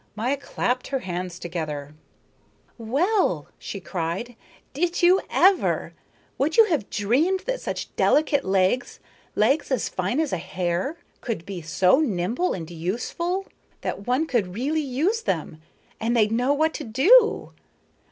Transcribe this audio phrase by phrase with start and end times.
[0.15, 1.93] Maya clapped her hands together.
[2.79, 4.35] "Well!" she cried.
[4.73, 5.93] "Did you ever?
[6.39, 8.99] Would you have dreamed that such delicate legs,
[9.35, 13.45] legs as fine as a hair, could be so nimble and useful
[13.81, 15.61] that one could really use them
[15.99, 17.51] and they'd know what to do?